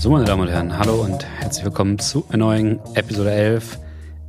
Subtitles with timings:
[0.00, 3.78] So, meine Damen und Herren, hallo und herzlich willkommen zu einer neuen Episode 11.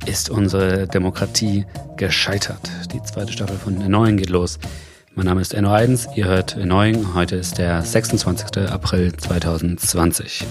[0.04, 1.64] Ist unsere Demokratie
[1.96, 2.70] gescheitert?
[2.92, 4.58] Die zweite Staffel von Erneuing geht los.
[5.14, 7.14] Mein Name ist Enno Eidens, ihr hört Erneuing.
[7.14, 8.70] Heute ist der 26.
[8.70, 10.44] April 2020.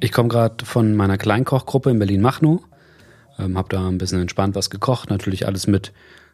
[0.00, 2.62] Ich komme gerade von meiner Kleinkochgruppe in Berlin-Machnow.
[3.38, 5.10] Ähm, hab da ein bisschen entspannt was gekocht.
[5.10, 5.92] Natürlich alles mit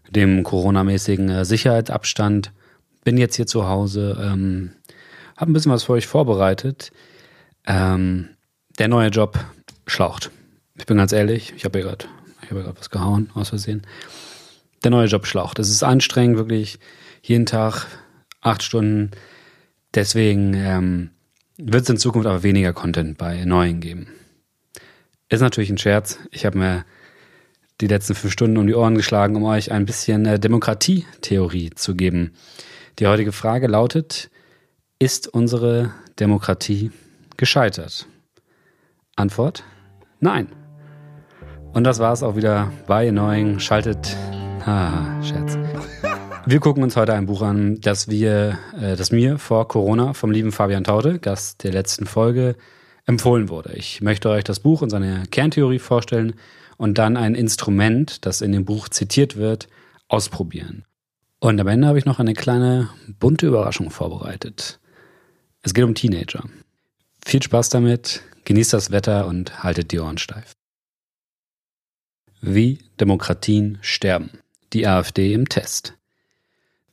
[0.08, 2.52] dem Corona-mäßigen äh, Sicherheitsabstand.
[3.04, 4.16] Bin jetzt hier zu Hause.
[4.22, 4.70] Ähm,
[5.36, 6.92] hab ein bisschen was für euch vorbereitet.
[7.66, 8.28] Ähm,
[8.78, 9.38] der neue Job
[9.86, 10.30] schlaucht.
[10.78, 12.06] Ich bin ganz ehrlich, ich habe hier gerade
[12.50, 13.82] hab was gehauen, aus Versehen.
[14.84, 15.58] Der neue Job schlaucht.
[15.58, 16.78] Es ist anstrengend, wirklich
[17.22, 17.86] jeden Tag
[18.40, 19.10] acht Stunden.
[19.94, 21.10] Deswegen ähm,
[21.56, 24.08] wird es in Zukunft aber weniger Content bei neuen geben.
[25.28, 26.18] Ist natürlich ein Scherz.
[26.30, 26.84] Ich habe mir
[27.80, 31.94] die letzten fünf Stunden um die Ohren geschlagen, um euch ein bisschen äh, Demokratietheorie zu
[31.94, 32.34] geben.
[32.98, 34.30] Die heutige Frage lautet,
[34.98, 36.90] ist unsere Demokratie
[37.36, 38.06] gescheitert?
[39.16, 39.64] Antwort,
[40.20, 40.48] nein.
[41.72, 43.58] Und das war es auch wieder bei Annoying.
[43.58, 44.16] Schaltet,
[44.64, 45.58] haha, Scherz.
[46.46, 50.30] Wir gucken uns heute ein Buch an, das wir, äh, das mir vor Corona vom
[50.30, 52.56] lieben Fabian Taude, Gast der letzten Folge,
[53.04, 53.72] empfohlen wurde.
[53.74, 56.34] Ich möchte euch das Buch und seine Kerntheorie vorstellen
[56.76, 59.68] und dann ein Instrument, das in dem Buch zitiert wird,
[60.08, 60.84] ausprobieren.
[61.40, 64.80] Und am Ende habe ich noch eine kleine bunte Überraschung vorbereitet.
[65.62, 66.44] Es geht um Teenager.
[67.26, 70.52] Viel Spaß damit, genießt das Wetter und haltet die Ohren steif.
[72.40, 74.30] Wie Demokratien sterben.
[74.72, 75.94] Die AfD im Test.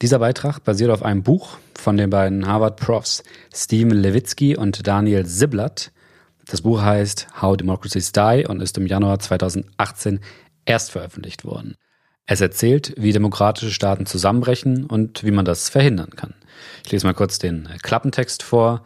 [0.01, 3.23] Dieser Beitrag basiert auf einem Buch von den beiden Harvard-Profs
[3.53, 5.91] Steven Levitsky und Daniel Ziblatt
[6.47, 10.19] das Buch heißt How Democracies Die und ist im Januar 2018
[10.65, 11.75] erst veröffentlicht worden.
[12.25, 16.33] Es erzählt, wie demokratische Staaten zusammenbrechen und wie man das verhindern kann.
[16.83, 18.83] Ich lese mal kurz den Klappentext vor.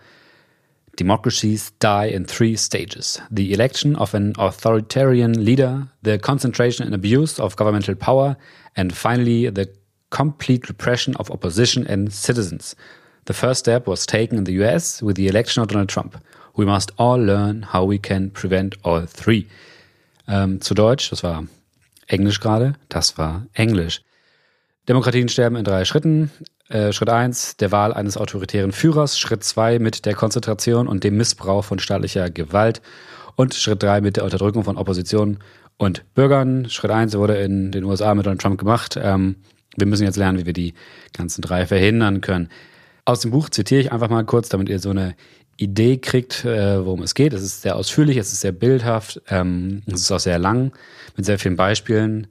[0.98, 3.22] Democracies die in three stages.
[3.31, 8.35] The election of an authoritarian leader, the concentration and abuse of governmental power,
[8.75, 9.69] and finally the
[10.09, 12.75] complete repression of opposition and citizens.
[13.25, 16.18] The first step was taken in the US with the election of Donald Trump.
[16.56, 19.47] We must all learn how we can prevent all three.
[20.28, 21.46] Ähm, zu Deutsch, das war
[22.08, 24.02] Englisch gerade, das war Englisch.
[24.88, 26.31] Demokratien sterben in drei Schritten.
[26.70, 29.20] Äh, Schritt eins der Wahl eines autoritären Führers.
[29.20, 32.81] Schritt zwei mit der Konzentration und dem Missbrauch von staatlicher Gewalt.
[33.36, 35.40] Und Schritt drei mit der Unterdrückung von Opposition
[35.78, 36.70] und Bürgern.
[36.70, 38.97] Schritt eins wurde in den USA mit Donald Trump gemacht.
[39.02, 39.36] Ähm,
[39.76, 40.74] wir müssen jetzt lernen, wie wir die
[41.14, 42.50] ganzen drei verhindern können.
[43.06, 45.16] Aus dem Buch zitiere ich einfach mal kurz, damit ihr so eine
[45.58, 47.34] Idee kriegt, äh, worum es geht.
[47.34, 50.72] Es ist sehr ausführlich, es ist sehr bildhaft, ähm, es ist auch sehr lang,
[51.16, 52.28] mit sehr vielen Beispielen.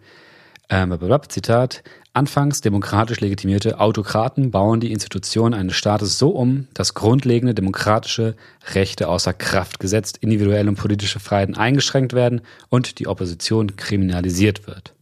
[0.69, 1.83] Ähm, Zitat.
[2.17, 8.37] Anfangs demokratisch legitimierte Autokraten bauen die Institutionen eines Staates so um, dass grundlegende demokratische
[8.73, 12.41] Rechte außer Kraft gesetzt, individuelle und politische Freiheiten eingeschränkt werden
[12.71, 14.95] und die Opposition kriminalisiert wird.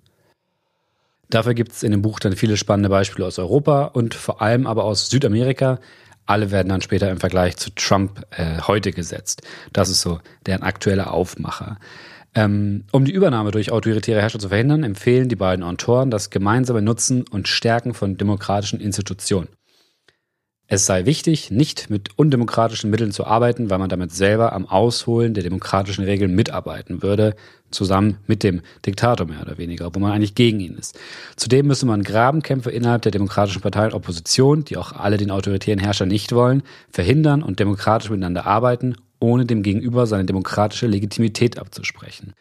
[1.31, 4.67] Dafür gibt es in dem Buch dann viele spannende Beispiele aus Europa und vor allem
[4.67, 5.79] aber aus Südamerika,
[6.27, 9.43] alle werden dann später im Vergleich zu Trump äh, heute gesetzt.
[9.73, 11.79] Das ist so deren aktueller Aufmacher.
[12.35, 16.83] Ähm, um die Übernahme durch autoritäre Herrscher zu verhindern, empfehlen die beiden Autoren das gemeinsame
[16.83, 19.49] Nutzen und Stärken von demokratischen Institutionen.
[20.67, 25.35] Es sei wichtig, nicht mit undemokratischen Mitteln zu arbeiten, weil man damit selber am Ausholen
[25.35, 27.37] der demokratischen Regeln mitarbeiten würde,
[27.71, 30.99] zusammen mit dem Diktator mehr oder weniger, obwohl man eigentlich gegen ihn ist.
[31.37, 36.07] Zudem müsse man Grabenkämpfe innerhalb der demokratischen Parteien Opposition, die auch alle den autoritären Herrscher
[36.07, 42.35] nicht wollen, verhindern und demokratisch miteinander arbeiten, ohne dem Gegenüber seine demokratische Legitimität abzusprechen.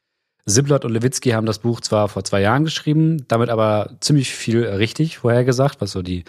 [0.45, 4.66] Siblot und Lewitsky haben das Buch zwar vor zwei Jahren geschrieben, damit aber ziemlich viel
[4.66, 6.25] richtig vorhergesagt, was so die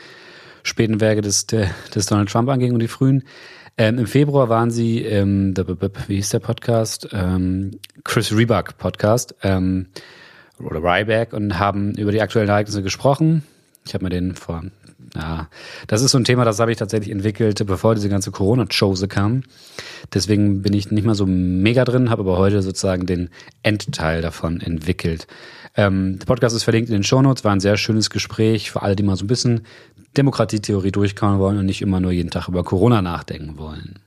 [0.63, 3.25] späten Werke des, des Donald Trump anging und die frühen.
[3.77, 5.53] Ähm, Im Februar waren sie im,
[6.07, 7.09] wie hieß der Podcast?
[7.13, 7.73] Ähm,
[8.05, 9.89] Chris Rebuck Podcast ähm,
[10.61, 13.43] oder Ryback und haben über die aktuellen Ereignisse gesprochen.
[13.85, 14.63] Ich habe mir den vor,
[15.17, 15.49] ja,
[15.87, 19.43] das ist so ein Thema, das habe ich tatsächlich entwickelt, bevor diese ganze Corona-Chose kam.
[20.13, 23.31] Deswegen bin ich nicht mal so mega drin, habe aber heute sozusagen den
[23.63, 25.27] Endteil davon entwickelt.
[25.77, 28.97] Ähm, der Podcast ist verlinkt in den Shownotes, war ein sehr schönes Gespräch für alle,
[28.97, 29.67] die mal so ein bisschen
[30.17, 34.01] Demokratietheorie durchkauen wollen und nicht immer nur jeden Tag über Corona nachdenken wollen.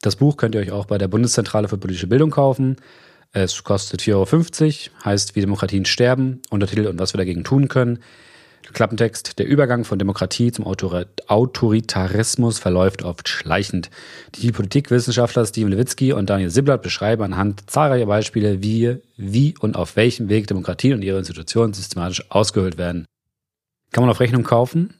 [0.00, 2.76] Das Buch könnt ihr euch auch bei der Bundeszentrale für politische Bildung kaufen.
[3.32, 7.98] Es kostet 4,50 Euro, heißt Wie Demokratien sterben, Untertitel und was wir dagegen tun können.
[8.72, 9.38] Klappentext.
[9.38, 13.90] Der Übergang von Demokratie zum Autoritarismus verläuft oft schleichend.
[14.36, 19.96] Die Politikwissenschaftler Steven Lewitsky und Daniel Siblert beschreiben anhand zahlreicher Beispiele, wie, wie und auf
[19.96, 23.06] welchem Weg Demokratien und ihre Institutionen systematisch ausgehöhlt werden.
[23.92, 24.94] Kann man auf Rechnung kaufen?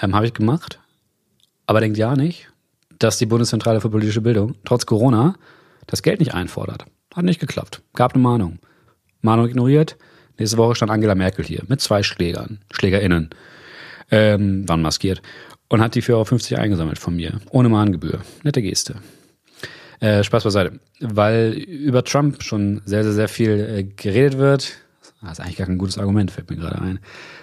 [0.00, 0.78] Ähm, Habe ich gemacht.
[1.66, 2.48] Aber denkt ja nicht.
[2.98, 5.34] dass die Bundeszentrale für politische Bildung trotz Corona
[5.86, 6.84] das Geld nicht einfordert.
[7.14, 7.82] Hat nicht geklappt.
[7.94, 8.58] Gab eine Mahnung.
[9.20, 9.96] Mahnung ignoriert.
[10.38, 13.30] Nächste Woche stand Angela Merkel hier mit zwei Schlägern, SchlägerInnen,
[14.10, 15.22] ähm, waren maskiert
[15.68, 17.40] und hat die 4,50 Euro eingesammelt von mir.
[17.50, 18.20] Ohne Mahngebühr.
[18.42, 18.96] Nette Geste.
[20.00, 20.80] Äh, Spaß beiseite.
[21.00, 24.72] Weil über Trump schon sehr, sehr, sehr viel äh, geredet wird.
[25.22, 26.98] Das ist eigentlich gar kein gutes Argument, fällt mir gerade ein.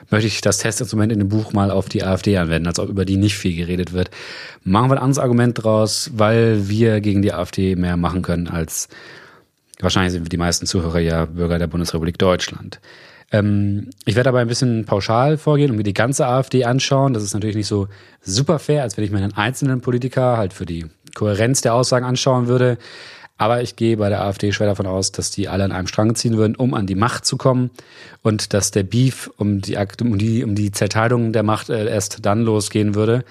[0.10, 3.06] Möchte ich das Testinstrument in dem Buch mal auf die AfD anwenden, als ob über
[3.06, 4.12] die nicht viel geredet wird.
[4.64, 8.90] Machen wir ein anderes Argument draus, weil wir gegen die AfD mehr machen können als
[9.80, 12.80] wahrscheinlich sind die meisten Zuhörer ja Bürger der Bundesrepublik Deutschland.
[13.32, 17.14] Ähm, ich werde aber ein bisschen pauschal vorgehen und mir die ganze AfD anschauen.
[17.14, 17.88] Das ist natürlich nicht so
[18.22, 20.86] super fair, als wenn ich mir einen einzelnen Politiker halt für die
[21.16, 22.78] Kohärenz der Aussagen anschauen würde.
[23.38, 26.14] Aber ich gehe bei der AfD schwer davon aus, dass die alle an einem Strang
[26.16, 27.70] ziehen würden, um an die Macht zu kommen
[28.22, 32.26] und dass der Beef um die, um die, um die Zerteilung der Macht äh, erst
[32.26, 33.24] dann losgehen würde.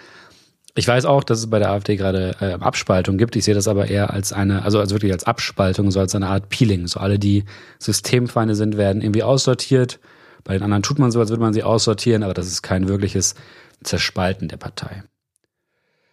[0.79, 3.35] Ich weiß auch, dass es bei der AfD gerade äh, Abspaltung gibt.
[3.35, 6.29] Ich sehe das aber eher als eine, also als wirklich als Abspaltung, so als eine
[6.29, 6.87] Art Peeling.
[6.87, 7.47] So alle, die
[7.81, 9.99] Systemfeinde sind, werden irgendwie aussortiert.
[10.45, 12.87] Bei den anderen tut man so, als würde man sie aussortieren, aber das ist kein
[12.87, 13.35] wirkliches
[13.83, 15.03] Zerspalten der Partei.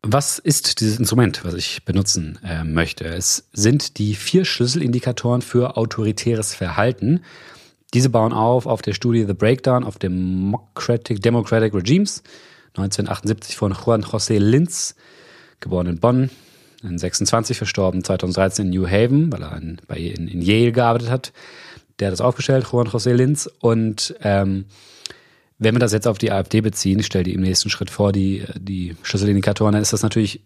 [0.01, 3.05] Was ist dieses Instrument, was ich benutzen äh, möchte?
[3.05, 7.21] Es sind die vier Schlüsselindikatoren für autoritäres Verhalten.
[7.93, 12.23] Diese bauen auf auf der Studie The Breakdown of Democratic, Democratic Regimes
[12.77, 14.95] 1978 von Juan José Linz,
[15.59, 16.29] geboren in Bonn,
[16.83, 21.09] in 26 verstorben, 2013 in New Haven, weil er in, bei, in, in Yale gearbeitet
[21.09, 21.33] hat.
[21.99, 23.49] Der hat das aufgestellt, Juan José Linz.
[23.59, 24.65] Und ähm,
[25.57, 28.11] wenn wir das jetzt auf die AfD beziehen, ich stelle die im nächsten Schritt vor,
[28.11, 30.41] die, die Schlüsselindikatoren, dann ist das natürlich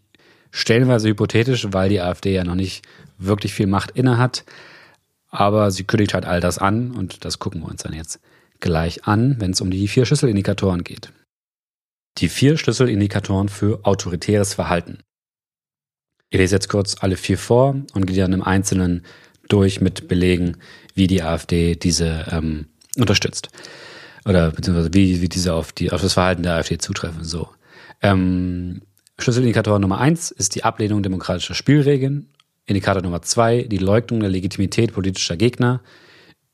[0.52, 2.86] stellenweise hypothetisch, weil die AfD ja noch nicht
[3.18, 4.46] wirklich viel Macht inne hat.
[5.32, 8.20] Aber sie kündigt halt all das an und das gucken wir uns dann jetzt
[8.60, 11.12] gleich an, wenn es um die vier Schlüsselindikatoren geht.
[12.20, 15.00] Die vier Schlüsselindikatoren für autoritäres Verhalten.
[16.30, 19.06] Ich lese jetzt kurz alle vier vor und gehe dann im Einzelnen
[19.48, 20.58] durch mit Belegen,
[20.94, 22.68] wie die AfD diese ähm,
[22.98, 23.50] unterstützt
[24.26, 27.24] oder beziehungsweise wie, wie diese auf, die, auf das Verhalten der AfD zutreffen.
[27.24, 27.50] So.
[28.02, 28.82] Ähm,
[29.18, 32.30] Schlüsselindikator Nummer eins ist die Ablehnung demokratischer Spielregeln.
[32.66, 35.82] Indikator Nummer zwei, die Leugnung der Legitimität politischer Gegner.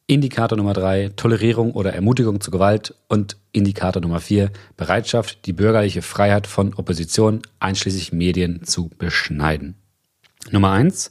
[0.08, 2.94] Indikator Nummer drei, Tolerierung oder Ermutigung zu Gewalt.
[3.08, 9.76] Und Indikator Nummer vier, Bereitschaft, die bürgerliche Freiheit von Opposition, einschließlich Medien, zu beschneiden.
[10.52, 11.10] Nummer eins,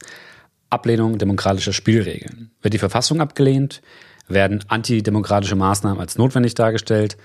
[0.69, 2.51] Ablehnung demokratischer Spielregeln.
[2.61, 3.81] Wird die Verfassung abgelehnt,
[4.27, 7.17] werden antidemokratische Maßnahmen als notwendig dargestellt,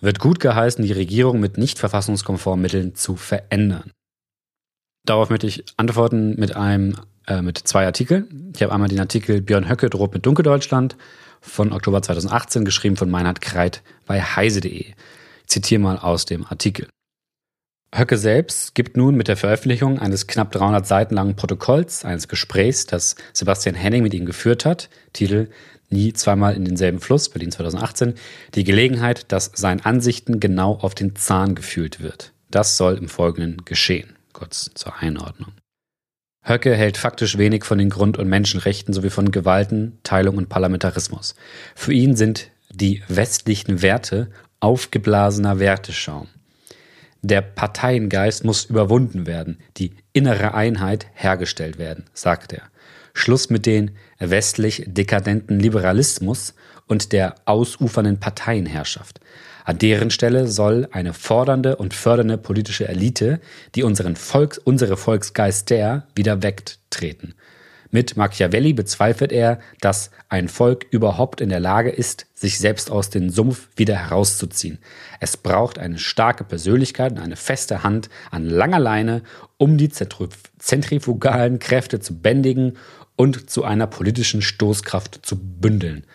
[0.00, 3.90] wird gut geheißen, die Regierung mit nicht verfassungskonformen Mitteln zu verändern.
[5.04, 6.96] Darauf möchte ich antworten mit einem
[7.26, 8.52] äh, mit zwei Artikeln.
[8.54, 10.96] Ich habe einmal den Artikel Björn Höcke droht mit Dunkeldeutschland
[11.40, 14.70] von Oktober 2018, geschrieben von Meinhard Kreit bei heise.de.
[14.70, 14.94] Ich
[15.46, 16.88] zitiere mal aus dem Artikel.
[17.94, 22.86] Höcke selbst gibt nun mit der Veröffentlichung eines knapp 300 Seiten langen Protokolls eines Gesprächs,
[22.86, 25.48] das Sebastian Henning mit ihm geführt hat, Titel
[25.88, 28.14] nie zweimal in denselben Fluss, Berlin 2018,
[28.54, 32.32] die Gelegenheit, dass seinen Ansichten genau auf den Zahn gefühlt wird.
[32.50, 34.16] Das soll im Folgenden geschehen.
[34.32, 35.52] Kurz zur Einordnung.
[36.48, 41.34] Höcke hält faktisch wenig von den Grund- und Menschenrechten sowie von Gewalten, Teilung und Parlamentarismus.
[41.74, 46.28] Für ihn sind die westlichen Werte aufgeblasener Werteschaum.
[47.22, 52.62] Der Parteiengeist muss überwunden werden, die innere Einheit hergestellt werden, sagt er.
[53.12, 56.54] Schluss mit den westlich dekadenten Liberalismus
[56.86, 59.20] und der ausufernden Parteienherrschaft.
[59.66, 63.40] An deren Stelle soll eine fordernde und fördernde politische Elite,
[63.74, 67.34] die unseren Volks, unsere Volksgeister wieder weckt, treten.
[67.90, 73.10] Mit Machiavelli bezweifelt er, dass ein Volk überhaupt in der Lage ist, sich selbst aus
[73.10, 74.78] dem Sumpf wieder herauszuziehen.
[75.18, 79.22] Es braucht eine starke Persönlichkeit und eine feste Hand an langer Leine,
[79.56, 82.76] um die zentrifugalen Kräfte zu bändigen
[83.16, 86.06] und zu einer politischen Stoßkraft zu bündeln.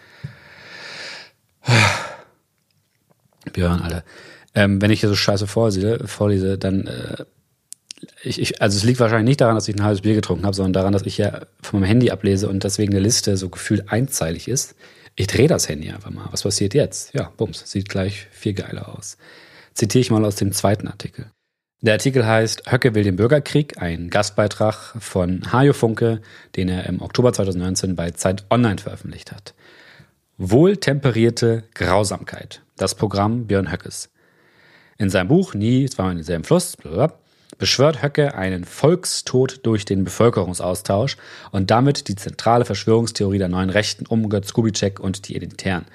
[3.54, 4.04] Wir hören alle.
[4.54, 7.24] Ähm, wenn ich hier so scheiße vorlese, vorlese dann äh,
[8.24, 10.56] ich, ich, also es liegt wahrscheinlich nicht daran, dass ich ein halbes Bier getrunken habe,
[10.56, 13.92] sondern daran, dass ich ja von meinem Handy ablese und deswegen eine Liste so gefühlt
[13.92, 14.76] einzeilig ist.
[15.16, 16.28] Ich drehe das Handy einfach mal.
[16.32, 17.14] Was passiert jetzt?
[17.14, 19.18] Ja, bums, sieht gleich viel geiler aus.
[19.74, 21.28] Zitiere ich mal aus dem zweiten Artikel.
[21.82, 26.22] Der Artikel heißt Höcke will den Bürgerkrieg, ein Gastbeitrag von Hajo Funke,
[26.56, 29.56] den er im Oktober 2019 bei Zeit Online veröffentlicht hat.
[30.38, 34.10] Wohltemperierte Grausamkeit, das Programm Björn Höckes.
[34.98, 36.78] In seinem Buch Nie zweimal in denselben Fluss
[37.58, 41.18] beschwört Höcke einen Volkstod durch den Bevölkerungsaustausch
[41.52, 45.86] und damit die zentrale Verschwörungstheorie der neuen Rechten um Götz Kubitschek und die Identitären.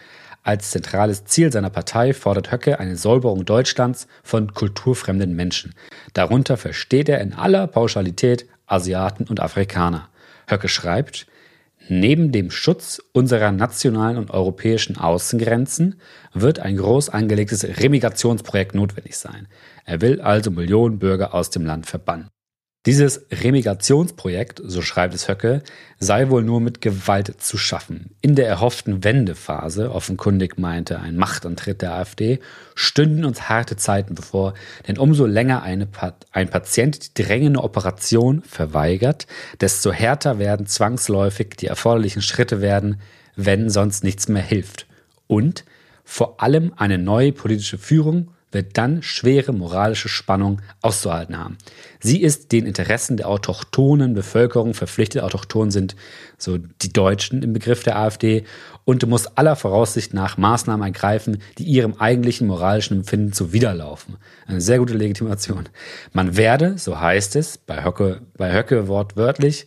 [0.45, 5.75] Als zentrales Ziel seiner Partei fordert Höcke eine Säuberung Deutschlands von kulturfremden Menschen.
[6.12, 10.09] Darunter versteht er in aller Pauschalität Asiaten und Afrikaner.
[10.49, 11.26] Höcke schreibt,
[11.88, 16.00] Neben dem Schutz unserer nationalen und europäischen Außengrenzen
[16.35, 19.47] wird ein groß angelegtes Remigrationsprojekt notwendig sein.
[19.85, 22.28] Er will also Millionen Bürger aus dem Land verbannen.
[22.87, 25.62] Dieses Remigationsprojekt, so schreibt es Höcke,
[25.99, 28.11] sei wohl nur mit Gewalt zu schaffen.
[28.21, 32.38] In der erhofften Wendephase, offenkundig meinte ein Machtantritt der AfD,
[32.76, 34.55] stünden uns harte Zeiten bevor,
[34.87, 35.88] denn umso länger eine,
[36.31, 39.26] ein Patient die drängende Operation verweigert,
[39.61, 43.00] desto härter werden zwangsläufig die erforderlichen Schritte werden,
[43.35, 44.87] wenn sonst nichts mehr hilft.
[45.26, 45.64] Und
[46.05, 51.59] vor allem eine neue politische Führung wird dann schwere moralische Spannung auszuhalten haben.
[52.00, 55.23] Sie ist den Interessen der autochthonen Bevölkerung verpflichtet.
[55.23, 55.97] Autochton sind
[56.38, 58.45] so die Deutschen im Begriff der AfD
[58.85, 64.17] und muss aller Voraussicht nach Maßnahmen ergreifen, die ihrem eigentlichen moralischen Empfinden zuwiderlaufen.
[64.47, 65.69] Eine sehr gute Legitimation.
[66.12, 69.67] Man werde, so heißt es, bei Höcke, bei Höcke wortwörtlich,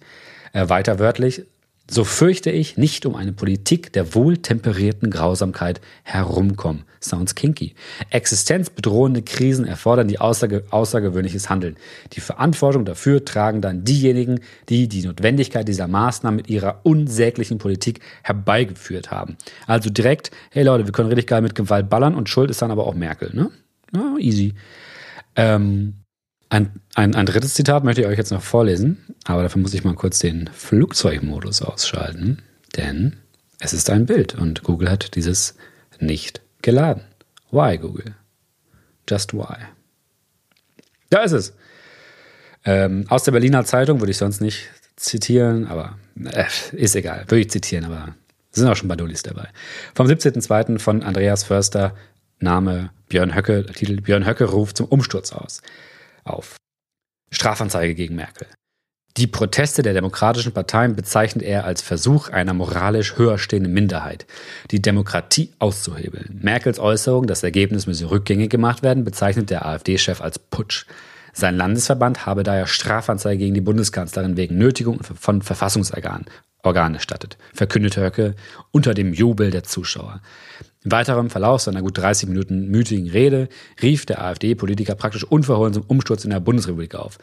[0.54, 1.44] äh, weiter wörtlich,
[1.90, 6.84] so fürchte ich nicht um eine Politik der wohltemperierten Grausamkeit herumkommen.
[7.02, 7.76] Sounds kinky.
[8.10, 11.78] Existenzbedrohende Krisen erfordern die außerge außergewöhnliches Handeln.
[12.14, 18.02] Die Verantwortung dafür tragen dann diejenigen, die die Notwendigkeit dieser Maßnahmen mit ihrer unsäglichen Politik
[18.24, 19.38] herbeigeführt haben.
[19.66, 22.72] Also direkt, hey Leute, wir können richtig geil mit Gewalt ballern und Schuld ist dann
[22.72, 23.50] aber auch Merkel, ne?
[23.94, 24.54] Ja, easy.
[25.36, 25.94] Ähm,
[26.50, 29.84] ein, ein, ein drittes Zitat möchte ich euch jetzt noch vorlesen, aber dafür muss ich
[29.84, 32.40] mal kurz den Flugzeugmodus ausschalten,
[32.76, 33.16] denn
[33.60, 35.56] es ist ein Bild und Google hat dieses
[36.00, 37.04] nicht geladen.
[37.52, 38.16] Why, Google?
[39.10, 39.58] Just why?
[41.10, 41.54] Da ist es.
[42.66, 47.26] Ähm, aus der Berliner Zeitung würde ich sonst nicht zitieren, aber äh, ist egal.
[47.28, 48.16] Würde ich zitieren, aber
[48.52, 49.48] sind auch schon Badulis dabei.
[49.96, 50.80] Vom 17.02.
[50.80, 51.96] von Andreas Förster,
[52.40, 55.62] Name Björn Höcke, Titel Björn Höcke ruft zum Umsturz aus
[56.24, 56.58] auf.
[57.32, 58.48] Strafanzeige gegen Merkel.
[59.18, 64.26] Die Proteste der demokratischen Parteien bezeichnet er als Versuch einer moralisch höher stehenden Minderheit,
[64.72, 66.40] die Demokratie auszuhebeln.
[66.42, 70.86] Merkels Äußerung, das Ergebnis müsse rückgängig gemacht werden, bezeichnet der AfD-Chef als Putsch.
[71.34, 76.26] Sein Landesverband habe daher Strafanzeige gegen die Bundeskanzlerin wegen Nötigung von Verfassungsorganen
[76.64, 78.36] erstattet, verkündete Höcke
[78.72, 80.22] unter dem Jubel der Zuschauer.
[80.86, 83.50] Im weiteren Verlauf seiner gut 30 Minuten mütigen Rede
[83.82, 87.18] rief der AfD-Politiker praktisch unverhohlen zum Umsturz in der Bundesrepublik auf.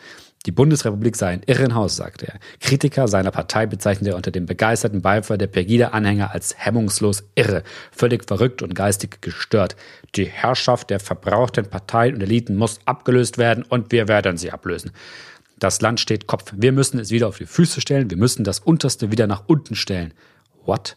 [0.44, 2.38] Die Bundesrepublik sei ein Irrenhaus, sagte er.
[2.60, 8.26] Kritiker seiner Partei bezeichnete er unter dem begeisterten Beifall der Pegida-Anhänger als hemmungslos irre, völlig
[8.26, 9.74] verrückt und geistig gestört.
[10.14, 14.92] Die Herrschaft der verbrauchten Parteien und Eliten muss abgelöst werden und wir werden sie ablösen.
[15.58, 16.52] Das Land steht Kopf.
[16.56, 18.10] Wir müssen es wieder auf die Füße stellen.
[18.10, 20.12] Wir müssen das Unterste wieder nach unten stellen.
[20.64, 20.96] What?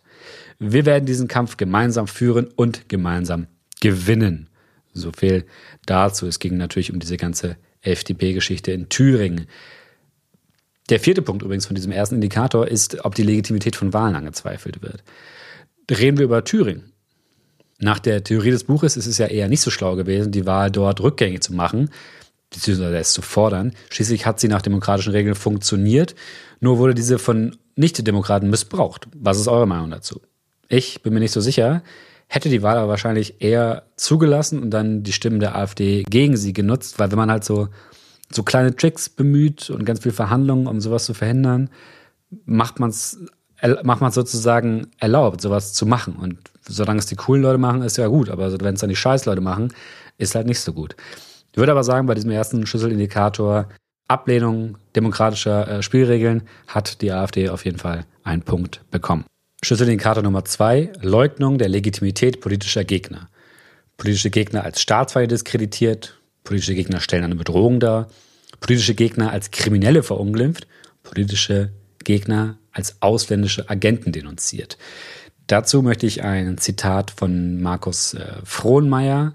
[0.60, 3.48] Wir werden diesen Kampf gemeinsam führen und gemeinsam
[3.80, 4.50] gewinnen.
[4.94, 5.46] So viel
[5.86, 6.28] dazu.
[6.28, 9.48] Es ging natürlich um diese ganze FDP-Geschichte in Thüringen.
[10.90, 14.82] Der vierte Punkt übrigens von diesem ersten Indikator ist, ob die Legitimität von Wahlen angezweifelt
[14.82, 15.04] wird.
[15.90, 16.92] Reden wir über Thüringen.
[17.78, 20.70] Nach der Theorie des Buches ist es ja eher nicht so schlau gewesen, die Wahl
[20.70, 21.90] dort rückgängig zu machen,
[22.50, 23.74] beziehungsweise es zu fordern.
[23.90, 26.16] Schließlich hat sie nach demokratischen Regeln funktioniert,
[26.60, 29.08] nur wurde diese von Nicht-Demokraten missbraucht.
[29.16, 30.22] Was ist eure Meinung dazu?
[30.68, 31.84] Ich bin mir nicht so sicher.
[32.28, 36.54] Hätte die Wahl aber wahrscheinlich eher zugelassen und dann die Stimmen der AfD gegen sie
[36.54, 37.70] genutzt, weil wenn man halt so,
[38.32, 41.70] so kleine Tricks bemüht und ganz viel Verhandlungen, um sowas zu verhindern,
[42.46, 43.18] macht man es
[43.84, 46.16] macht man sozusagen erlaubt, sowas zu machen.
[46.16, 46.38] Und
[46.68, 48.30] solange es die coolen Leute machen, ist ja gut.
[48.30, 49.74] Aber wenn es dann die Scheißleute machen,
[50.18, 50.96] ist halt nicht so gut.
[51.52, 53.70] Ich würde aber sagen, bei diesem ersten Schlüsselindikator
[54.08, 59.26] Ablehnung demokratischer äh, Spielregeln hat die AfD auf jeden Fall einen Punkt bekommen.
[59.62, 63.30] Schlüsselindikator Nummer zwei, Leugnung der Legitimität politischer Gegner.
[63.98, 68.08] Politische Gegner als Staatsfeinde diskreditiert, politische Gegner stellen eine Bedrohung dar,
[68.62, 70.68] politische Gegner als Kriminelle verunglimpft,
[71.04, 71.72] politische
[72.04, 74.78] Gegner als ausländische Agenten denunziert.
[75.48, 79.34] Dazu möchte ich ein Zitat von Markus äh, Frohnmeier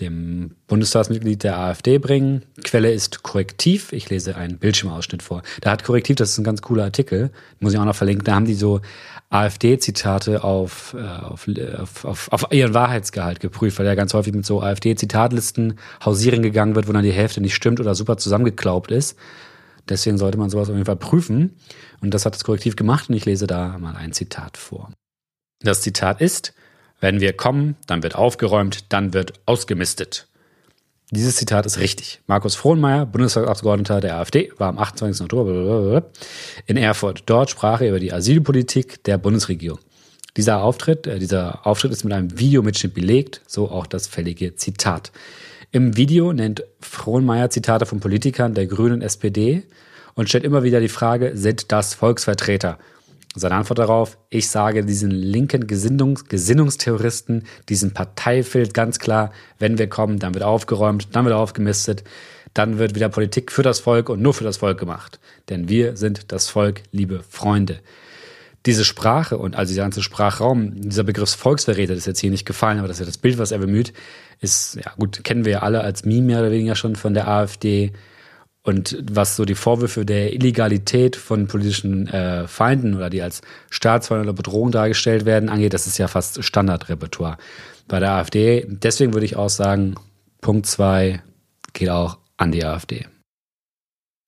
[0.00, 2.44] dem Bundestagsmitglied der AfD bringen.
[2.64, 3.92] Quelle ist Korrektiv.
[3.92, 5.42] Ich lese einen Bildschirmausschnitt vor.
[5.60, 8.24] Da hat Korrektiv, das ist ein ganz cooler Artikel, muss ich auch noch verlinken.
[8.24, 8.80] Da haben die so
[9.30, 14.62] AfD-Zitate auf, äh, auf, auf, auf, ihren Wahrheitsgehalt geprüft, weil ja ganz häufig mit so
[14.62, 19.16] AfD-Zitatlisten hausieren gegangen wird, wo dann die Hälfte nicht stimmt oder super zusammengeklaubt ist.
[19.88, 21.56] Deswegen sollte man sowas auf jeden Fall prüfen.
[22.00, 24.90] Und das hat das Korrektiv gemacht und ich lese da mal ein Zitat vor.
[25.60, 26.52] Das Zitat ist,
[27.04, 30.26] wenn wir kommen, dann wird aufgeräumt, dann wird ausgemistet.
[31.10, 32.22] Dieses Zitat ist richtig.
[32.26, 35.20] Markus Frohnmeier, Bundestagsabgeordneter der AfD, war am 28.
[35.20, 36.04] Oktober
[36.64, 37.24] in Erfurt.
[37.26, 39.80] Dort sprach er über die Asylpolitik der Bundesregierung.
[40.38, 45.12] Dieser Auftritt, äh, dieser Auftritt ist mit einem Videomitschnitt belegt, so auch das fällige Zitat.
[45.72, 49.64] Im Video nennt Frohnmeier Zitate von Politikern der Grünen SPD
[50.14, 52.78] und stellt immer wieder die Frage, sind das Volksvertreter?
[53.36, 59.88] Seine Antwort darauf, ich sage diesen linken Gesinnungs Gesinnungsterroristen, diesen Parteifeld ganz klar, wenn wir
[59.88, 62.04] kommen, dann wird aufgeräumt, dann wird aufgemistet,
[62.54, 65.18] dann wird wieder Politik für das Volk und nur für das Volk gemacht.
[65.48, 67.80] Denn wir sind das Volk, liebe Freunde.
[68.66, 72.46] Diese Sprache und also dieser ganze Sprachraum, dieser Begriff Volksverräter, das ist jetzt hier nicht
[72.46, 73.92] gefallen, aber das ist ja das Bild, was er bemüht,
[74.40, 77.26] ist, ja gut, kennen wir ja alle als Meme mehr oder weniger schon von der
[77.26, 77.92] AfD
[78.64, 84.22] und was so die Vorwürfe der Illegalität von politischen äh, Feinden oder die als Staatsfeind
[84.22, 87.36] oder Bedrohung dargestellt werden angeht, das ist ja fast Standardrepertoire
[87.88, 88.66] bei der AfD.
[88.66, 89.96] Deswegen würde ich auch sagen,
[90.40, 91.22] Punkt zwei
[91.74, 93.06] geht auch an die AfD.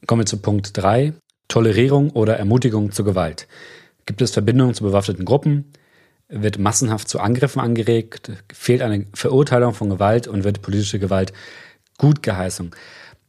[0.07, 1.15] Kommen wir zu Punkt drei:
[1.49, 3.49] Tolerierung oder Ermutigung zur Gewalt.
[4.05, 5.73] Gibt es Verbindungen zu bewaffneten Gruppen?
[6.29, 8.33] Wird massenhaft zu Angriffen angeregt?
[8.53, 11.33] Fehlt eine Verurteilung von Gewalt und wird politische Gewalt
[11.97, 12.73] gut geheißen?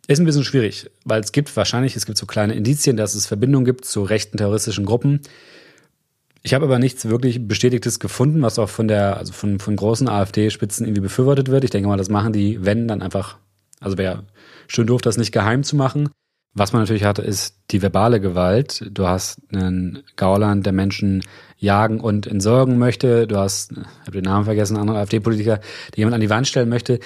[0.08, 3.28] Ist ein bisschen schwierig, weil es gibt wahrscheinlich, es gibt so kleine Indizien, dass es
[3.28, 5.22] Verbindungen gibt zu rechten terroristischen Gruppen.
[6.44, 10.08] Ich habe aber nichts wirklich Bestätigtes gefunden, was auch von der, also von, von großen
[10.08, 11.66] AfD-Spitzen irgendwie befürwortet wird.
[11.66, 13.38] Ich denke mal, das machen die, wenn, dann einfach,
[13.82, 14.24] also wäre
[14.68, 16.10] schön doof, das nicht geheim zu machen.
[16.54, 18.90] Was man natürlich hatte, ist die verbale Gewalt.
[18.90, 21.22] Du hast einen Gauland, der Menschen
[21.58, 23.28] jagen und entsorgen möchte.
[23.28, 26.48] Du hast, ich habe den Namen vergessen, einen anderen AfD-Politiker, der jemand an die Wand
[26.48, 27.00] stellen möchte.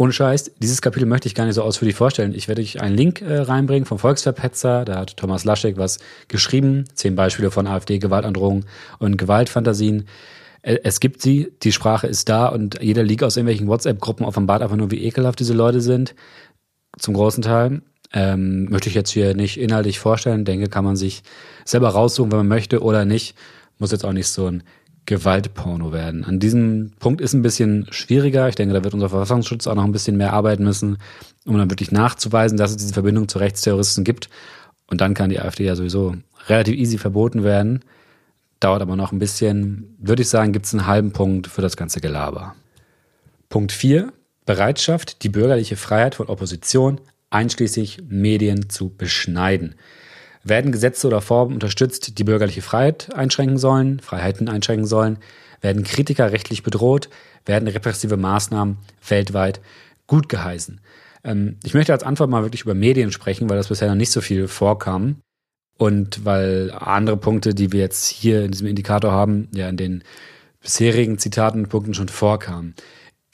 [0.00, 2.34] Ohne Scheiß, dieses Kapitel möchte ich gar nicht so ausführlich vorstellen.
[2.34, 4.86] Ich werde euch einen Link äh, reinbringen vom Volksverpetzer.
[4.86, 6.86] Da hat Thomas Laschek was geschrieben.
[6.94, 8.64] Zehn Beispiele von AfD-Gewaltandrohungen
[8.98, 10.08] und Gewaltfantasien.
[10.62, 14.62] Äh, es gibt sie, die Sprache ist da und jeder liegt aus irgendwelchen WhatsApp-Gruppen offenbart
[14.62, 16.14] einfach nur, wie ekelhaft diese Leute sind.
[16.98, 17.82] Zum großen Teil.
[18.14, 20.46] Ähm, möchte ich jetzt hier nicht inhaltlich vorstellen.
[20.46, 21.24] Denke, kann man sich
[21.66, 23.36] selber raussuchen, wenn man möchte oder nicht.
[23.78, 24.62] Muss jetzt auch nicht so ein
[25.06, 26.24] Gewaltporno werden.
[26.24, 28.48] An diesem Punkt ist ein bisschen schwieriger.
[28.48, 30.98] Ich denke, da wird unser Verfassungsschutz auch noch ein bisschen mehr arbeiten müssen,
[31.44, 34.28] um dann wirklich nachzuweisen, dass es diese Verbindung zu Rechtsterroristen gibt.
[34.86, 36.16] Und dann kann die AfD ja sowieso
[36.48, 37.80] relativ easy verboten werden.
[38.60, 39.96] Dauert aber noch ein bisschen.
[39.98, 42.54] Würde ich sagen, gibt es einen halben Punkt für das ganze Gelaber.
[43.48, 44.12] Punkt 4.
[44.44, 49.74] Bereitschaft, die bürgerliche Freiheit von Opposition, einschließlich Medien, zu beschneiden.
[50.42, 55.18] Werden Gesetze oder Formen unterstützt, die bürgerliche Freiheit einschränken sollen, Freiheiten einschränken sollen?
[55.60, 57.10] Werden Kritiker rechtlich bedroht?
[57.44, 59.60] Werden repressive Maßnahmen weltweit
[60.06, 60.80] gut geheißen?
[61.24, 64.12] Ähm, ich möchte als Antwort mal wirklich über Medien sprechen, weil das bisher noch nicht
[64.12, 65.16] so viel vorkam.
[65.76, 70.04] Und weil andere Punkte, die wir jetzt hier in diesem Indikator haben, ja in den
[70.60, 72.74] bisherigen Zitaten und Punkten schon vorkamen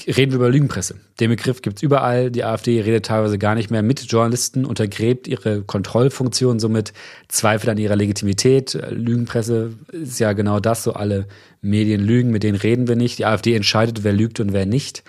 [0.07, 0.97] reden wir über Lügenpresse.
[1.21, 2.31] Den Begriff gibt's überall.
[2.31, 6.93] Die AfD redet teilweise gar nicht mehr mit Journalisten, untergräbt ihre Kontrollfunktion, somit
[7.29, 8.79] zweifelt an ihrer Legitimität.
[8.91, 11.27] Lügenpresse ist ja genau das, so alle
[11.63, 13.19] Medien lügen, mit denen reden wir nicht.
[13.19, 15.03] Die AfD entscheidet, wer lügt und wer nicht.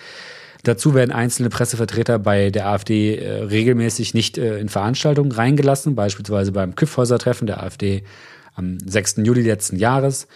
[0.64, 6.52] Dazu werden einzelne Pressevertreter bei der AfD äh, regelmäßig nicht äh, in Veranstaltungen reingelassen, beispielsweise
[6.52, 8.04] beim Küffhäuser-Treffen der AfD
[8.56, 9.18] am 6.
[9.18, 10.28] Juli letzten Jahres.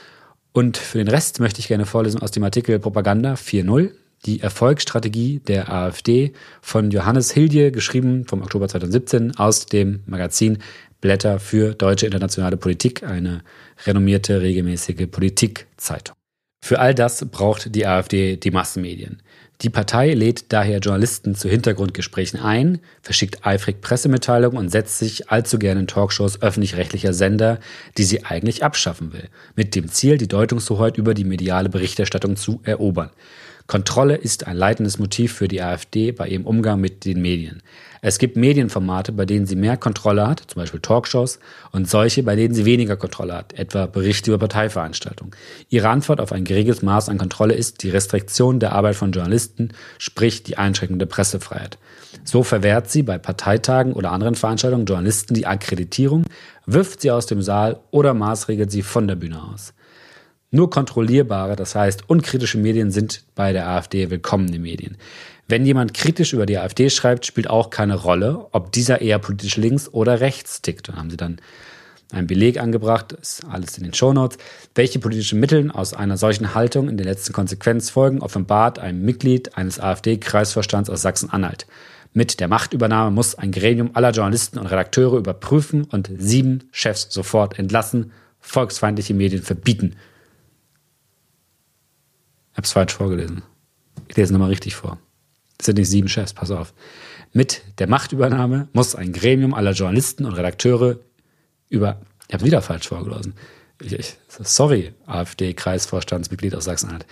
[0.54, 3.92] Und für den Rest möchte ich gerne vorlesen aus dem Artikel Propaganda 4.0
[4.26, 10.60] die Erfolgsstrategie der AfD von Johannes Hildje, geschrieben vom Oktober 2017 aus dem Magazin
[11.02, 13.44] Blätter für deutsche internationale Politik, eine
[13.86, 16.16] renommierte regelmäßige Politikzeitung.
[16.64, 19.24] Für all das braucht die AfD die Massenmedien.
[19.62, 25.60] Die Partei lädt daher Journalisten zu Hintergrundgesprächen ein, verschickt eifrig Pressemitteilungen und setzt sich allzu
[25.60, 27.60] gerne in Talkshows öffentlich-rechtlicher Sender,
[27.98, 32.60] die sie eigentlich abschaffen will, mit dem Ziel, die Deutungshoheit über die mediale Berichterstattung zu
[32.64, 33.12] erobern.
[33.68, 37.62] Kontrolle ist ein leitendes Motiv für die AfD bei ihrem Umgang mit den Medien.
[38.04, 41.40] Es gibt Medienformate, bei denen sie mehr Kontrolle hat, zum Beispiel Talkshows,
[41.72, 45.36] und solche, bei denen sie weniger Kontrolle hat, etwa Berichte über Parteiveranstaltungen.
[45.70, 49.70] Ihre Antwort auf ein geregeltes Maß an Kontrolle ist die Restriktion der Arbeit von Journalisten,
[50.00, 51.78] sprich die Einschränkung der Pressefreiheit.
[52.24, 56.26] So verwehrt sie bei Parteitagen oder anderen Veranstaltungen Journalisten die Akkreditierung,
[56.66, 59.74] wirft sie aus dem Saal oder maßregelt sie von der Bühne aus.
[60.54, 64.98] Nur kontrollierbare, das heißt unkritische Medien sind bei der AfD willkommene Medien.
[65.48, 69.56] Wenn jemand kritisch über die AfD schreibt, spielt auch keine Rolle, ob dieser eher politisch
[69.56, 70.90] links oder rechts tickt.
[70.90, 71.40] Dann haben sie dann
[72.12, 74.38] einen Beleg angebracht, ist alles in den Shownotes.
[74.76, 79.58] Welche politischen Mittel aus einer solchen Haltung in der letzten Konsequenz folgen, offenbart ein Mitglied
[79.58, 81.66] eines AfD-Kreisvorstands aus Sachsen-Anhalt.
[82.14, 87.58] Mit der Machtübernahme muss ein Gremium aller Journalisten und Redakteure überprüfen und sieben Chefs sofort
[87.58, 88.12] entlassen,
[88.42, 89.96] volksfeindliche Medien verbieten
[92.62, 93.42] hab's falsch vorgelesen.
[94.08, 95.00] Ich lese nochmal richtig vor.
[95.58, 96.74] Das sind nicht sieben Chefs, pass auf.
[97.34, 101.00] Mit der Machtübernahme muss ein Gremium aller Journalisten und Redakteure
[101.70, 103.34] über, ich habe wieder falsch vorgelesen,
[104.28, 107.08] sorry, AfD-Kreisvorstandsmitglied aus Sachsen-Anhalt.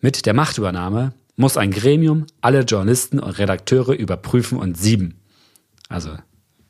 [0.00, 5.20] Mit der Machtübernahme muss ein Gremium alle Journalisten und Redakteure überprüfen und sieben.
[5.88, 6.10] Also,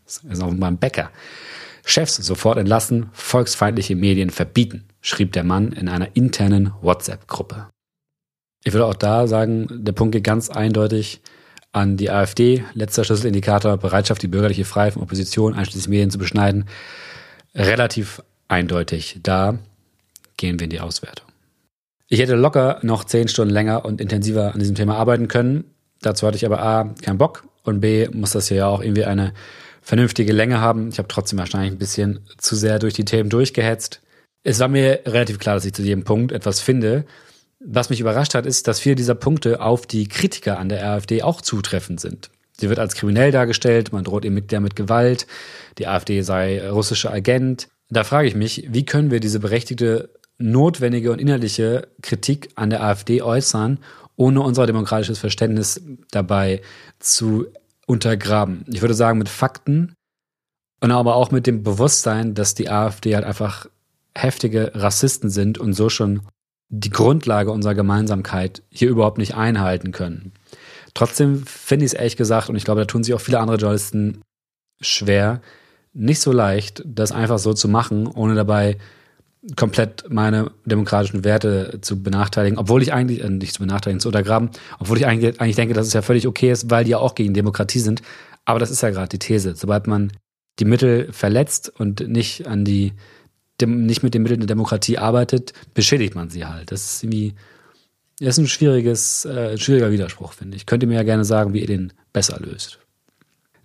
[0.04, 1.10] das ist mal ein Bäcker.
[1.84, 7.73] Chefs sofort entlassen, volksfeindliche Medien verbieten, schrieb der Mann in einer internen WhatsApp-Gruppe.
[8.64, 11.20] Ich würde auch da sagen, der Punkt geht ganz eindeutig
[11.72, 12.64] an die AfD.
[12.72, 16.64] Letzter Schlüsselindikator, Bereitschaft, die bürgerliche Freie von Opposition, einschließlich Medien zu beschneiden.
[17.54, 19.20] Relativ eindeutig.
[19.22, 19.58] Da
[20.38, 21.28] gehen wir in die Auswertung.
[22.08, 25.64] Ich hätte locker noch zehn Stunden länger und intensiver an diesem Thema arbeiten können.
[26.00, 29.04] Dazu hatte ich aber A, keinen Bock und B, muss das hier ja auch irgendwie
[29.04, 29.32] eine
[29.82, 30.88] vernünftige Länge haben.
[30.88, 34.00] Ich habe trotzdem wahrscheinlich ein bisschen zu sehr durch die Themen durchgehetzt.
[34.42, 37.04] Es war mir relativ klar, dass ich zu jedem Punkt etwas finde.
[37.66, 41.22] Was mich überrascht hat, ist, dass viele dieser Punkte auf die Kritiker an der AfD
[41.22, 42.30] auch zutreffend sind.
[42.58, 45.26] Sie wird als kriminell dargestellt, man droht ihr mit der mit Gewalt,
[45.78, 47.68] die AfD sei russischer Agent.
[47.88, 52.82] Da frage ich mich, wie können wir diese berechtigte, notwendige und inhaltliche Kritik an der
[52.82, 53.78] AfD äußern,
[54.16, 56.60] ohne unser demokratisches Verständnis dabei
[56.98, 57.46] zu
[57.86, 58.64] untergraben.
[58.68, 59.94] Ich würde sagen, mit Fakten
[60.80, 63.66] und aber auch mit dem Bewusstsein, dass die AfD halt einfach
[64.14, 66.20] heftige Rassisten sind und so schon
[66.80, 70.32] die Grundlage unserer Gemeinsamkeit hier überhaupt nicht einhalten können.
[70.94, 73.56] Trotzdem finde ich es ehrlich gesagt, und ich glaube, da tun sich auch viele andere
[73.56, 74.22] Journalisten
[74.80, 75.40] schwer,
[75.92, 78.78] nicht so leicht, das einfach so zu machen, ohne dabei
[79.56, 84.50] komplett meine demokratischen Werte zu benachteiligen, obwohl ich eigentlich, äh, nicht zu benachteiligen, zu untergraben,
[84.78, 87.14] obwohl ich eigentlich, eigentlich denke, dass es ja völlig okay ist, weil die ja auch
[87.14, 88.02] gegen Demokratie sind.
[88.44, 89.54] Aber das ist ja gerade die These.
[89.54, 90.12] Sobald man
[90.58, 92.92] die Mittel verletzt und nicht an die,
[93.60, 96.72] dem, nicht mit den Mitteln der Demokratie arbeitet, beschädigt man sie halt.
[96.72, 97.34] Das ist irgendwie,
[98.18, 100.66] das ist ein schwieriges, äh, schwieriger Widerspruch, finde ich.
[100.66, 102.78] Könnt ihr mir ja gerne sagen, wie ihr den besser löst.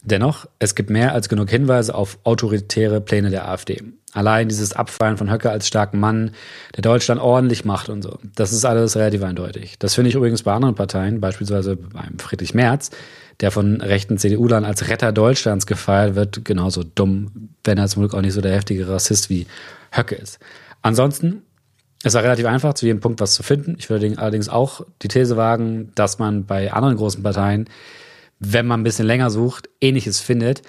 [0.02, 3.84] Dennoch, es gibt mehr als genug Hinweise auf autoritäre Pläne der AfD.
[4.14, 6.32] Allein dieses Abfallen von Höcke als starken Mann,
[6.76, 8.18] der Deutschland ordentlich macht und so.
[8.36, 9.76] Das ist alles relativ eindeutig.
[9.78, 12.92] Das finde ich übrigens bei anderen Parteien, beispielsweise beim Friedrich Merz,
[13.42, 18.14] der von rechten CDU-Lern als Retter Deutschlands gefeiert wird, genauso dumm, wenn er zum Glück
[18.14, 19.48] auch nicht so der heftige Rassist wie
[19.92, 20.40] Höcke ist.
[20.82, 21.44] Ansonsten,
[22.04, 23.76] es war relativ einfach, zu jedem Punkt was zu finden.
[23.80, 27.70] Ich würde allerdings auch die These wagen, dass man bei anderen großen Parteien
[28.40, 30.62] wenn man ein bisschen länger sucht, ähnliches findet,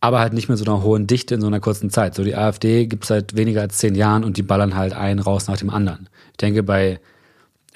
[0.00, 2.14] aber halt nicht mehr so einer hohen Dichte in so einer kurzen Zeit.
[2.14, 5.18] So die AfD gibt es seit weniger als zehn Jahren und die ballern halt einen
[5.18, 6.08] raus nach dem anderen.
[6.30, 7.00] Ich denke, bei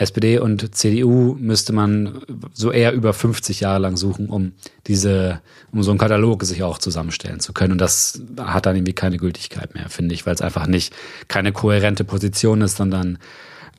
[0.02, 2.20] SPD und CDU müsste man
[2.52, 4.52] so eher über 50 Jahre lang suchen, um
[4.86, 5.40] diese,
[5.72, 7.72] um so einen Katalog sich auch zusammenstellen zu können.
[7.72, 10.94] Und das hat dann irgendwie keine Gültigkeit mehr, finde ich, weil es einfach nicht
[11.28, 13.18] keine kohärente Position ist, sondern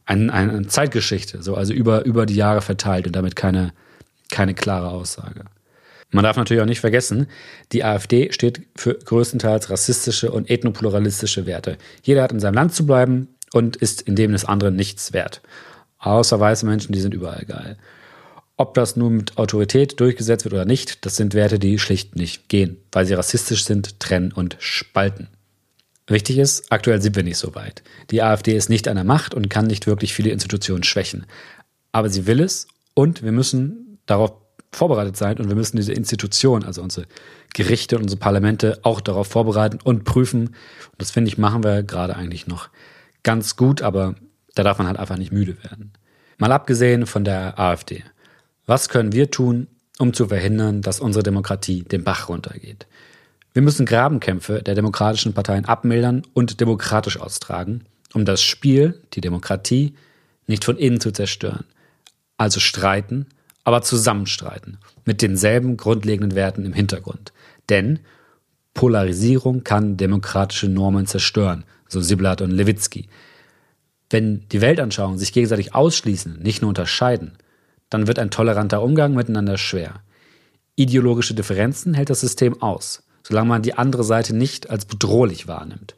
[0.06, 3.74] eine, eine Zeitgeschichte, so also über, über die Jahre verteilt und damit keine,
[4.32, 5.46] keine klare Aussage.
[6.12, 7.28] Man darf natürlich auch nicht vergessen,
[7.72, 11.78] die AfD steht für größtenteils rassistische und ethnopluralistische Werte.
[12.04, 15.42] Jeder hat in seinem Land zu bleiben und ist in dem des anderen nichts wert.
[16.04, 17.78] Außer weiße Menschen, die sind überall geil.
[18.58, 22.50] Ob das nun mit Autorität durchgesetzt wird oder nicht, das sind Werte, die schlicht nicht
[22.50, 25.30] gehen, weil sie rassistisch sind, trennen und spalten.
[26.06, 27.82] Wichtig ist, aktuell sind wir nicht so weit.
[28.12, 31.26] Die AfD ist nicht an der Macht und kann nicht wirklich viele Institutionen schwächen.
[31.94, 34.34] Aber sie will es und wir müssen darauf
[34.74, 37.08] vorbereitet sein und wir müssen diese Institution, also unsere
[37.54, 40.48] Gerichte und unsere Parlamente auch darauf vorbereiten und prüfen.
[40.48, 40.56] Und
[40.98, 42.70] das finde ich, machen wir gerade eigentlich noch
[43.24, 44.16] ganz gut, aber
[44.56, 45.94] da darf man halt einfach nicht müde werden.
[46.38, 48.04] Mal abgesehen von der AfD.
[48.66, 49.68] Was können wir tun,
[50.00, 52.88] um zu verhindern, dass unsere Demokratie den Bach runtergeht?
[53.54, 59.96] Wir müssen Grabenkämpfe der demokratischen Parteien abmildern und demokratisch austragen, um das Spiel, die Demokratie,
[60.48, 61.66] nicht von innen zu zerstören.
[62.38, 63.28] Also streiten
[63.64, 67.32] aber zusammenstreiten, mit denselben grundlegenden Werten im Hintergrund.
[67.70, 68.00] Denn
[68.74, 73.08] Polarisierung kann demokratische Normen zerstören, so Siblatt und Lewitzki.
[74.14, 77.32] Wenn die Weltanschauungen sich gegenseitig ausschließen, nicht nur unterscheiden,
[77.90, 80.02] dann wird ein toleranter Umgang miteinander schwer.
[80.76, 85.96] Ideologische Differenzen hält das System aus, solange man die andere Seite nicht als bedrohlich wahrnimmt.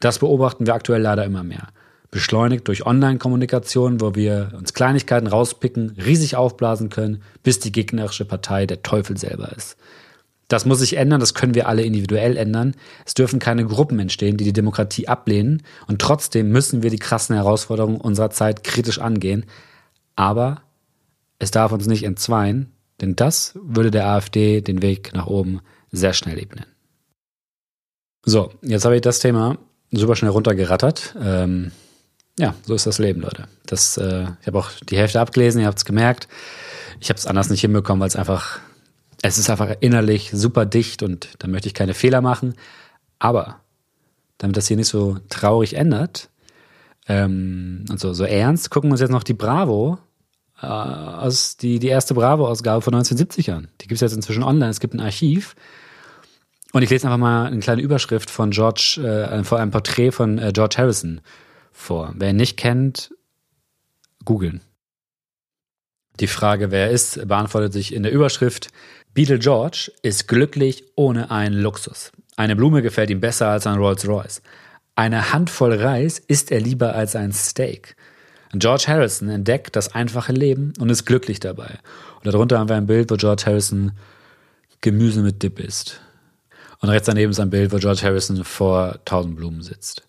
[0.00, 1.68] Das beobachten wir aktuell leider immer mehr
[2.10, 8.66] beschleunigt durch Online-Kommunikation, wo wir uns Kleinigkeiten rauspicken, riesig aufblasen können, bis die gegnerische Partei
[8.66, 9.78] der Teufel selber ist.
[10.48, 12.74] Das muss sich ändern, das können wir alle individuell ändern.
[13.06, 15.62] Es dürfen keine Gruppen entstehen, die die Demokratie ablehnen.
[15.86, 19.46] Und trotzdem müssen wir die krassen Herausforderungen unserer Zeit kritisch angehen.
[20.14, 20.62] Aber
[21.38, 26.12] es darf uns nicht entzweien, denn das würde der AfD den Weg nach oben sehr
[26.12, 26.66] schnell ebnen.
[28.24, 29.58] So, jetzt habe ich das Thema
[29.90, 31.14] super schnell runtergerattert.
[31.20, 31.72] Ähm,
[32.38, 33.46] ja, so ist das Leben, Leute.
[33.66, 36.28] Das, äh, ich habe auch die Hälfte abgelesen, ihr habt es gemerkt.
[37.00, 38.60] Ich habe es anders nicht hinbekommen, weil es einfach,
[39.22, 42.54] es ist einfach innerlich super dicht und da möchte ich keine Fehler machen.
[43.18, 43.60] Aber
[44.38, 46.28] damit das hier nicht so traurig ändert
[47.06, 49.98] ähm, und so, so ernst, gucken wir uns jetzt noch die Bravo
[50.60, 53.68] äh, aus die, die erste Bravo-Ausgabe von 1970 an.
[53.80, 55.54] Die gibt es jetzt inzwischen online, es gibt ein Archiv.
[56.72, 60.38] Und ich lese einfach mal eine kleine Überschrift von George, äh, vor einem Porträt von
[60.38, 61.20] äh, George Harrison
[61.70, 62.12] vor.
[62.16, 63.14] Wer ihn nicht kennt,
[64.24, 64.62] googeln.
[66.20, 68.68] Die Frage, wer er ist, beantwortet sich in der Überschrift.
[69.14, 72.12] Beetle George ist glücklich ohne einen Luxus.
[72.36, 74.40] Eine Blume gefällt ihm besser als ein Rolls-Royce.
[74.96, 77.94] Eine Handvoll Reis isst er lieber als ein Steak.
[78.54, 81.78] George Harrison entdeckt das einfache Leben und ist glücklich dabei.
[82.16, 83.92] Und darunter haben wir ein Bild, wo George Harrison
[84.80, 86.00] Gemüse mit Dip isst.
[86.80, 90.04] Und rechts daneben ist ein Bild, wo George Harrison vor tausend Blumen sitzt.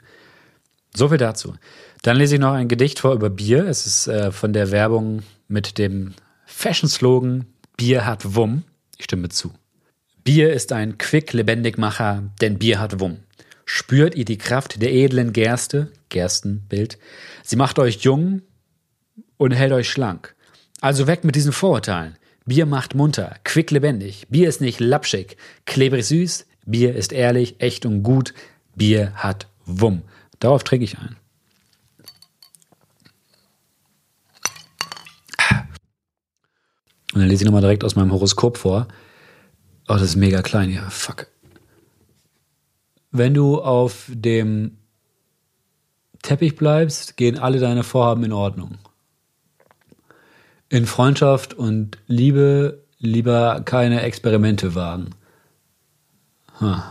[0.95, 1.55] So viel dazu.
[2.03, 3.67] Dann lese ich noch ein Gedicht vor über Bier.
[3.67, 6.13] Es ist äh, von der Werbung mit dem
[6.45, 8.63] Fashion-Slogan Bier hat Wumm.
[9.03, 9.51] Ich stimme zu.
[10.23, 13.17] Bier ist ein Quick-Lebendigmacher, denn Bier hat Wumm.
[13.65, 16.97] Spürt ihr die Kraft der edlen Gerste, Gerstenbild.
[17.43, 18.43] Sie macht euch jung
[19.35, 20.35] und hält euch schlank.
[20.79, 22.15] Also weg mit diesen Vorurteilen.
[22.45, 24.25] Bier macht munter, quick lebendig.
[24.29, 25.35] Bier ist nicht lapschig,
[25.65, 26.45] klebrig süß.
[26.65, 28.33] Bier ist ehrlich, echt und gut.
[28.73, 30.03] Bier hat Wumm.
[30.39, 31.17] Darauf trinke ich ein.
[37.13, 38.87] Und dann lese ich nochmal direkt aus meinem Horoskop vor.
[39.87, 40.83] Oh, das ist mega klein hier.
[40.89, 41.27] Fuck.
[43.11, 44.77] Wenn du auf dem
[46.23, 48.79] Teppich bleibst, gehen alle deine Vorhaben in Ordnung.
[50.69, 55.11] In Freundschaft und Liebe lieber keine Experimente wagen.
[56.59, 56.81] Huh.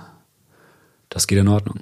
[1.09, 1.81] Das geht in Ordnung.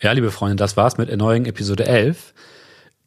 [0.00, 2.34] Ja, liebe Freunde, das war's mit Erneuung Episode 11.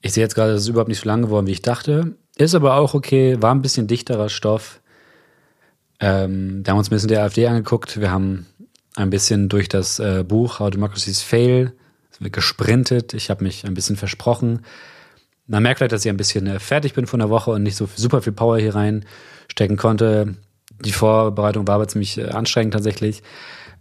[0.02, 2.16] Ich sehe jetzt gerade, es ist überhaupt nicht so lang geworden, wie ich dachte.
[2.38, 4.80] Ist aber auch okay, war ein bisschen dichterer Stoff.
[6.00, 8.00] Ähm, wir haben uns ein bisschen die AfD angeguckt.
[8.00, 8.46] Wir haben
[8.96, 11.74] ein bisschen durch das äh, Buch How Democracies Fail
[12.20, 13.14] gesprintet.
[13.14, 14.66] Ich habe mich ein bisschen versprochen.
[15.46, 17.76] Man merkt vielleicht, dass ich ein bisschen äh, fertig bin von der Woche und nicht
[17.76, 20.36] so super viel Power hier reinstecken konnte.
[20.84, 23.24] Die Vorbereitung war aber ziemlich äh, anstrengend tatsächlich.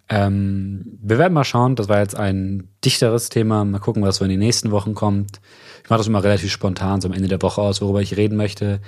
[0.08, 1.76] Ähm, wir werden mal schauen.
[1.76, 3.64] Das war jetzt ein dichteres Thema.
[3.64, 5.40] Mal gucken, was so in den nächsten Wochen kommt.
[5.82, 8.36] Ich mache das immer relativ spontan, so am Ende der Woche aus, worüber ich reden
[8.36, 8.80] möchte.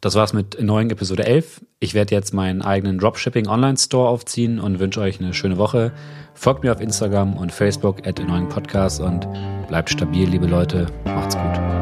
[0.00, 1.62] Das war's mit neuen Episode 11.
[1.80, 5.92] Ich werde jetzt meinen eigenen Dropshipping Online Store aufziehen und wünsche euch eine schöne Woche.
[6.34, 9.26] Folgt mir auf Instagram und Facebook at neuen Podcast und
[9.68, 10.86] bleibt stabil, liebe Leute.
[11.04, 11.75] Macht's gut.